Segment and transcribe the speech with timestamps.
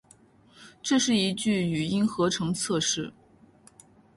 [0.81, 3.13] 这是一句语音合成测试